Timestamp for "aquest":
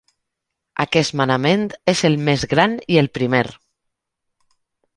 0.83-1.13